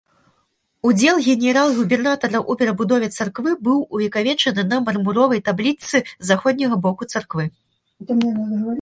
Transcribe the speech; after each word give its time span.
Удзел 0.91 1.17
генерал-губернатара 1.27 2.39
ў 2.39 2.53
перабудове 2.63 3.07
царквы 3.17 3.55
быў 3.69 3.79
увекавечаны 3.99 4.61
на 4.73 4.81
мармуровай 4.89 5.39
таблічцы 5.51 5.97
з 6.11 6.35
заходняга 6.35 6.75
боку 6.89 7.03
царквы. 7.17 7.45